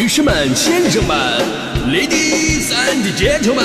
[0.00, 1.14] 女士们、先生们
[1.92, 3.62] ，Ladies and Gentlemen，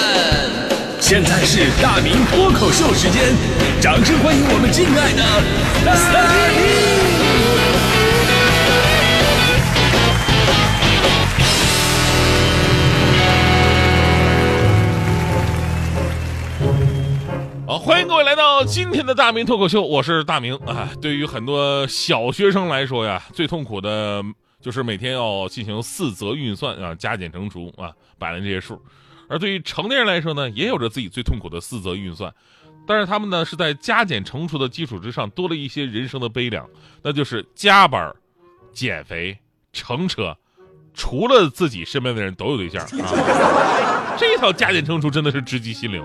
[1.00, 3.34] 现在是大明脱口秀时间，
[3.80, 5.24] 掌声欢迎我们敬爱的
[5.86, 5.96] 大
[6.52, 6.58] 明！
[17.66, 20.90] 好，欢迎各位来到今天的大明脱口秀，我是大明啊。
[21.02, 24.22] 对于很多小学生来说呀，最痛苦的
[24.66, 28.82] 就是每天要进行四则运算啊，加减乘除啊，摆了这些数。
[29.30, 32.34] 而对于成年人来说呢，也有着自己最痛苦的四则运算，
[32.88, 36.68] 但是他们呢是在加减乘除的基础之上多了一些人生的悲凉，
[37.04, 38.12] 那就是加班、
[38.74, 39.38] 减肥、
[39.72, 40.36] 乘车，
[40.96, 44.16] 除了自己身边的人都有对象啊。
[44.18, 46.04] 这套加减乘除真的是直击心灵。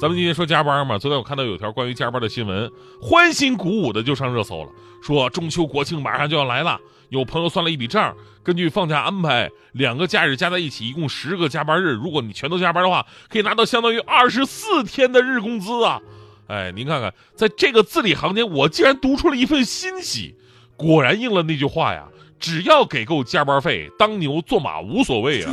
[0.00, 4.70] 咱们今天说加班嘛，昨天我看到有条关于加班的新闻，欢欣鼓舞的就上热搜了，
[5.02, 16.00] 说中秋国庆马上就要来了，有朋友算了一笔账，根据放假安排，两个假日加在一起，一共十个加班日，如果你全都加班的话，可以拿到相当于二十四天的日工资啊！
[16.48, 20.34] 哎，您看看，在这个字里行间，我竟然读出了一份欣喜，
[20.76, 25.52] 果然应了那句话呀，只要给够加班费，当牛做马无所谓啊！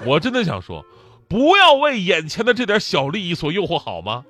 [0.06, 0.84] 我真的想说。
[1.30, 4.24] 不要为眼前的这点小利益所诱惑，好吗？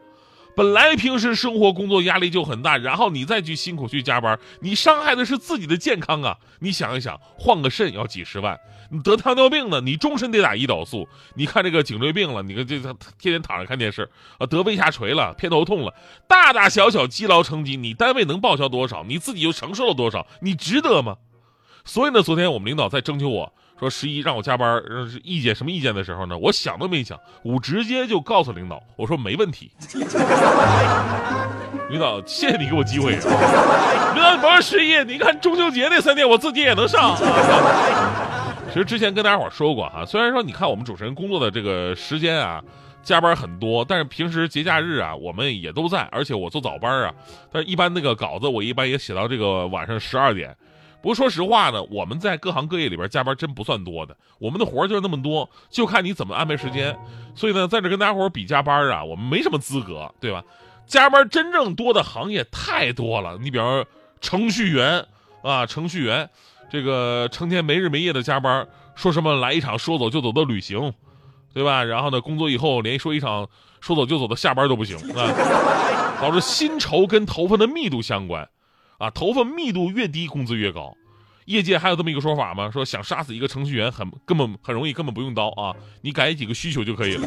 [0.58, 6.36] 本来平时生活工作压力就很大，然后你再去辛苦去加班，你伤害的是自己的健康啊！
[6.58, 8.58] 你想一想，换个肾要几十万，
[8.90, 11.08] 你得糖尿病呢，你终身得打胰岛素。
[11.36, 15.94] 你看这个颈椎病了，你看这他天天躺着看电视啊，得胃下垂了，偏头痛了，
[16.26, 19.04] 大大小小积劳成疾，你单位能报销多少？
[19.04, 20.26] 你自己又承受了多少？
[20.40, 21.18] 你值得吗？
[21.84, 23.52] 所以呢，昨天我们领导在征求我。
[23.78, 24.82] 说十一让我加班，
[25.22, 26.36] 意见什么意见的时候呢？
[26.36, 29.70] 我想都没想，我直接就告诉领导，我说没问题。
[31.88, 33.12] 领导，谢谢你给我机会。
[33.12, 37.16] 领导，你甭说十一，你看中秋节那三天我自己也能上。
[38.68, 42.60] 其实之前跟大家伙说过哈，虽然说你看我们主持人工作的这个时间啊，
[43.02, 47.14] 加班很多，但是平时节假日啊，我们也都在，而且我做早班啊，
[47.52, 50.54] 但是一般那个稿子我一般也写到这个晚上十二点。
[51.00, 56.98] 不过说实话呢，我们在各行各业里边加班真不算多的，我们的活就是那么多，就看你怎么安排时间。
[57.34, 60.42] 所以呢，在这跟大家伙比加班啊，我们没什么资格，对吧？
[60.86, 63.84] 加班真正多的行业太多了，你比方
[64.20, 65.06] 程序员
[65.42, 66.28] 啊，程序员，
[66.68, 68.66] 这个成天没日没夜的加班，
[68.96, 70.92] 说什么来一场说走就走的旅行，
[71.54, 71.84] 对吧？
[71.84, 73.46] 然后呢，工作以后连说一场
[73.80, 78.48] 说走就走的下班都不行啊，导致薪酬跟头发的密度相关。
[78.98, 80.94] 啊，头发密度越低，工资越高。
[81.46, 82.70] 业界还有这么一个说法吗？
[82.70, 87.26] 说想杀死一个程序员很根本很容易，根本不用刀啊，你改几个需求就可以了。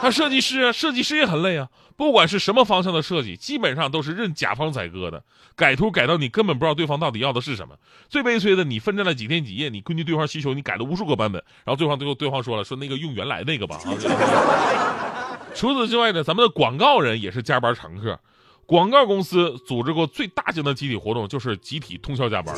[0.00, 5.24] 他 设计师，设计师也很累啊，不管是什么方向的设计，基本上都是任甲方宰割的，
[5.56, 7.74] 改图改到你根本不知道对方到底要的是什么。
[8.10, 13.78] 最悲催的，你奋战了几天几夜，你根据对方需求，你改了无数个版本，然后对方最后对方说了，说那个用原来那个吧。
[13.86, 18.18] 啊 除此之外呢，咱们的广告人也是加班常客。
[18.64, 22.54] 广告公司组织过最大型的集体活动，就是集体通宵加班，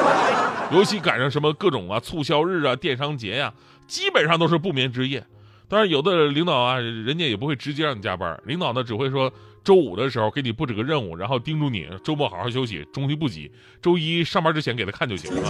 [0.72, 3.52] 尤其赶上什么各种啊促销日啊、电商节呀，
[3.86, 5.24] 基本上都是不眠之夜。
[5.68, 13.50] 当然，有的领导啊，人家也不会直接让你加班，领导呢只会说周五的时候给你布置个任务，然后叮嘱你周末好好休息，中西不急，
[13.80, 15.42] 周一上班之前给他看就行了。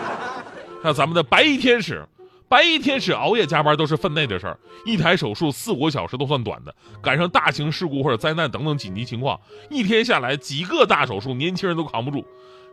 [0.82, 2.04] 像咱们的白衣天使。
[2.54, 6.72] 白衣天使熬夜加班都是分内的事儿，一台手术四五个小时都算短的，
[7.02, 9.36] 赶上大型事故或者灾难等等紧急情况，
[9.70, 12.24] 一天下来几个大手术，年轻人都扛不住。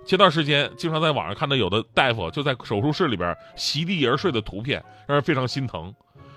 [0.05, 5.91] 前段时间经常在网上看到有的大夫就在手术室里边席地而睡的图片，让人非常心疼。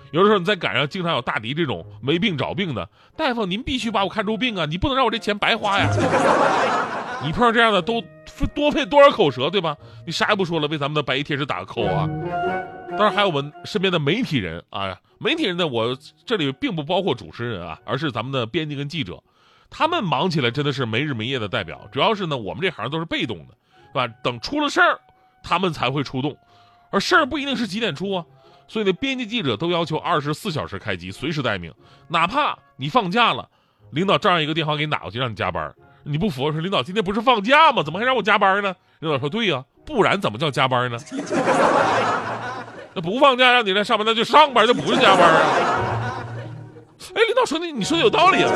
[0.09, 5.87] 有的时候你再赶上经常有大迪这种没病找病的大夫，您必须把我看出病啊，你不能让我这钱白花呀。
[7.23, 8.03] 你碰上这样的都
[8.53, 9.75] 多费多少口舌，对吧？
[10.05, 12.07] 你啥也不说了，为咱们的白衣天使打个扣啊！
[12.91, 19.21] 当然还有我们身边的媒体人啊，媒体人呢，我这里并不包括主持人啊，而是咱们的编辑跟记者，
[19.69, 21.87] 他们忙起来真的是没日没夜的代表。
[21.91, 23.55] 主要是呢，我们这行都是被动的，
[23.87, 24.07] 是吧？
[24.23, 24.99] 等出了事儿，
[25.43, 26.37] 他们才会出动，
[26.91, 28.25] 而事儿不一定是几点出啊。
[28.67, 31.73] 所以呢，编辑记者都要求二十四小时开机，随时待命，
[32.07, 33.49] 哪怕你放假了，
[33.95, 35.73] 领导照样一个电话给你打过去，让你加班。
[36.03, 36.51] 你不服？
[36.51, 37.81] 说领导今天不是放假吗？
[37.81, 38.75] 怎么还让我加班呢？
[38.99, 40.97] 领导说：“对呀，不然怎么叫加班呢？
[42.93, 46.25] 那不放假让你来上班，那就上班，就不是加班啊。”
[47.15, 48.51] 哎，领导说的，你说的有道理啊。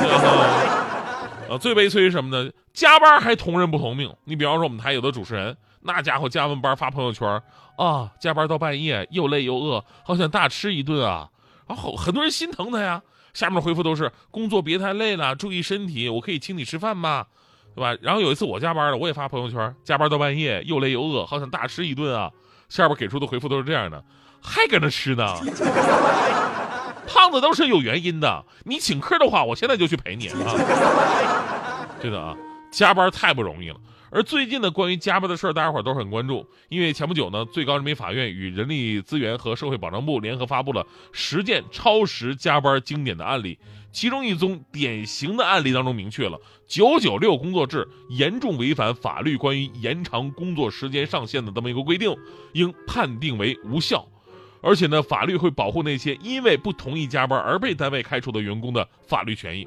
[1.50, 2.52] 啊，最悲催是什么呢？
[2.74, 4.14] 加班还同人不同命。
[4.26, 7.42] 你比方说我们台有的主持人，那家伙加完班发朋友圈
[7.78, 11.30] 啊，加班到半夜，又累又饿，好想大吃一顿啊。
[11.66, 13.02] 然后很多人心疼他呀。
[13.40, 17.26] 下面回复都是工作别太累了，注意身体，我可以请你吃饭吗？
[17.74, 17.98] 对吧？
[18.02, 22.30] 然后有一次我加班了，我也发朋友圈，加班到半夜，又累又饿，好想大吃一顿啊。
[22.68, 24.04] 下边给出的回复都是这样的，
[24.42, 25.26] 还搁那吃呢？
[27.08, 30.36] 胖子都是有原因的，你请客的话，我现在就去陪你啊。
[32.02, 32.36] 真的啊，
[32.74, 33.78] 加班太不容易了。
[34.12, 43.58] 而最近呢，关于加班的事儿，大家伙儿都很关注，因为前不久呢，最高人民法院与人力资源和社会保障部联合发布了十件超时加班经典的案例，
[43.92, 52.16] 其中一宗典型的案例当中明确了九九六工作制严重违反法律关于延长工作时间上限的这么一个规定，
[52.54, 54.08] 应判定为无效。
[54.62, 59.66] 而且呢，法律会保护那些因为不同意加班而被单位开除的员工的法律权益。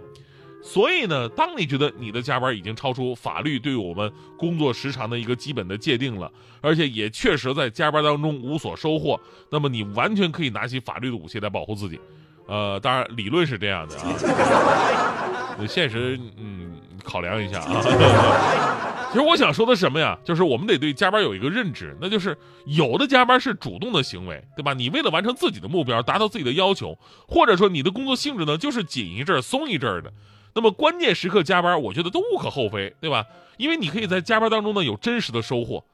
[0.63, 6.31] 所以呢，当你觉得你的加班已经超出法律对我们工作时长的一个基本的界定了，
[6.61, 9.21] 而且也确实在加班当中无所收获，
[9.51, 12.01] 那么你完全可以拿起法律的武器来保护自己。
[12.47, 16.73] 呃，当然理论是这样的啊， 现实嗯
[17.03, 17.83] 考量一下啊。
[19.13, 24.73] 其实我想说的什么呀，就是我们得对加班有一个认知，那就是有的加班是主动的行为，对吧？
[24.73, 26.97] 你为了完成自己的目标，达到自己的要求，
[27.29, 30.13] 或者说你的工作性质呢，就是紧一阵松一阵的。
[30.55, 33.27] 那么关键时刻加班，我觉得都无可厚非，对吧？
[33.57, 35.85] 因为你可以在加班当中呢有真实的收获。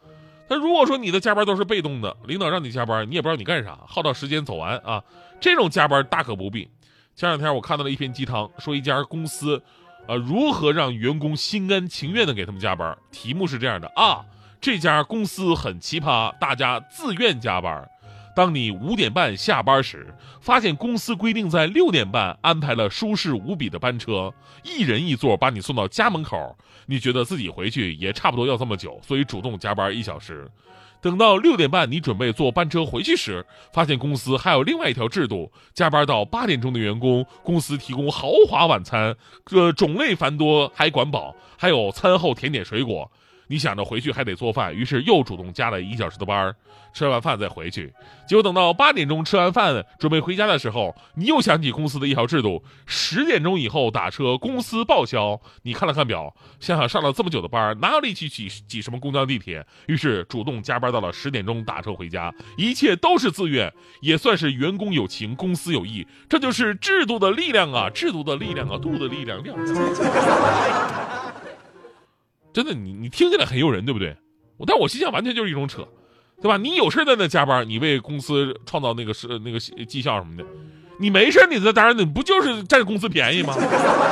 [0.48, 5.02] 那如果说你的加班都是被动的，领导让你加班，你也不知道你干啥，耗到时间走完啊，
[5.40, 6.68] 这种加班大可不必。
[7.14, 9.62] 前两天我看到了一篇鸡汤，说一家公司，
[10.06, 12.96] 呃，如何让员工心甘情愿的给他们加班。
[13.10, 14.24] 题目是这样的啊，
[14.60, 17.88] 这家公司很奇葩，大家自愿加班。
[18.38, 24.32] 当你五点半下班时，发现公司规定在六点半安排了舒适无比的班车，
[24.62, 26.56] 一人一座把你送到家门口。
[26.86, 30.48] 你觉得自己回去也差不多要这么久，所以主动加班一小时。
[31.00, 39.16] 等到六点半，你准备坐班车回去时，发现公司还有另外一条制度：加班到八点钟的员工，公司提供豪华晚餐，
[39.50, 43.10] 呃，种类繁多，还管饱，还有餐后甜点水果。
[43.48, 46.54] 你想着回去还得做饭，于是又主动加了一小时的班儿，
[46.92, 47.92] 吃完饭再回去。
[48.28, 55.40] 结果等到八点钟吃完饭，准备回家的时候，你又想起公司的一条制度：十点钟以后打车，公司报销。
[55.62, 59.64] 你看了看表，想想上了这么久的班，哪有力气挤挤什么公交地铁？
[59.86, 62.32] 于是主动加班到了十点钟打车回家。
[62.56, 63.72] 一切都是自愿，
[64.02, 66.06] 也算是员工有情，公司有意。
[66.28, 67.88] 这就是制度的力量啊！
[67.88, 68.76] 制度的力量啊！
[68.76, 69.56] 度的力量，量。
[72.52, 74.16] 真的，你你听起来很诱人，对不对？
[74.56, 75.86] 我但我心想，完全就是一种扯，
[76.42, 76.56] 对吧？
[76.56, 80.44] 你有事在那加班，你为公司创造那个是那个绩效什么的，
[80.98, 83.54] 你没事你在当然你不就是占公司便宜吗？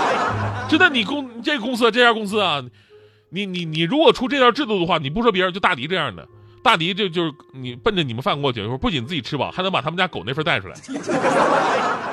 [0.68, 2.62] 真的，你公这公司这家公司啊，
[3.30, 6.28] 你你你如果出这条制度的话，你不说别人，就大迪这样的，
[6.62, 10.74] 大迪就就是你奔着你们饭过去，不仅自己吃饱，还能把他们家狗那份带出来。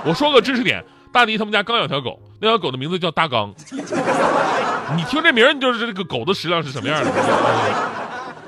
[0.06, 3.54] 我说个知识点，大迪他们家刚养条狗，那条狗的名字叫大刚。
[4.96, 7.12] 你听这名儿，你就是这个狗的食量是什么样的。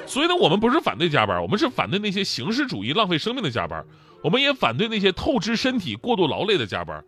[0.06, 3.84] 所以呢，我们不是反对加班，我们是反对那些形式主义、浪费生命的加班。
[4.22, 7.04] 我们也反对那些透支身体、过度劳累的加班。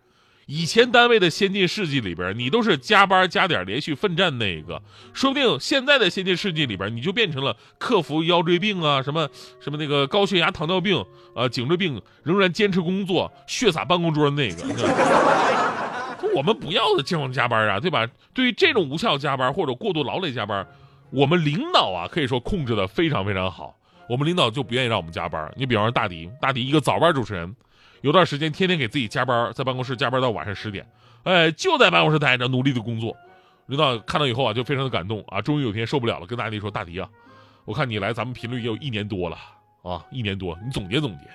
[0.47, 4.81] 以前单位的先进事迹里边，你都是加班加点连续奋战那一个，
[5.13, 9.29] 说不定现在的先进事迹里边，你就变成了克服腰椎病啊、什么
[9.59, 11.03] 什么那个高血压、糖尿病
[11.35, 14.63] 啊、颈椎病，仍然坚持工作、血洒办公桌的那个。
[16.33, 18.07] 我们不要的这种加班啊，对吧？
[18.33, 20.65] 对于这种无效加班或者过度劳累加班，
[21.09, 23.75] 我们领导啊可以说控制的非常非常好。
[24.07, 25.51] 我们领导就不愿意让我们加班。
[25.57, 27.53] 你比方说大迪，大迪一个早班主持人，
[28.01, 30.85] 有段时间天天给自己加班，在办公室加班到晚上十点，
[31.23, 33.15] 哎，就在办公室待着努力的工作。
[33.65, 37.09] 领导看到以后啊，就非常的感动啊，终于有天受不了了，跟大迪说：“大迪啊，
[37.65, 39.37] 我看你来咱们频率也有一年多了
[39.83, 41.25] 啊，一年多，你总结总结，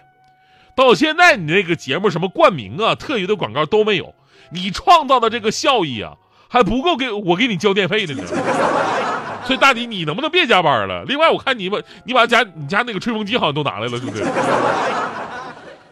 [0.75, 4.15] 到现在你那个节目什么冠名啊、特约的广告都没有。”
[4.51, 6.15] 你创造的这个效益啊，
[6.49, 8.23] 还不够给我给你交电费的呢。
[9.45, 11.05] 所以大迪，你能不能别加班了？
[11.05, 14.23] 另外，我看你把你把家你家那个吹风机好像都拿来了，是不是？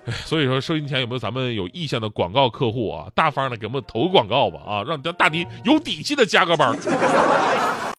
[0.25, 3.07] 所以说收音前有没有咱们有意向的广告客户啊？
[3.14, 6.76] 大方的给我们投个广告吧啊，让大迪有底气的加个班。